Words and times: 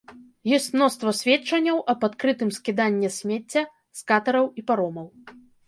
Ёсць 0.55 0.69
мноства 0.77 1.11
сведчанняў 1.19 1.77
аб 1.93 2.07
адкрытым 2.09 2.49
скіданні 2.57 3.13
смецця 3.19 3.63
з 3.97 4.01
катэраў 4.11 4.51
і 4.61 4.69
паромаў. 4.71 5.07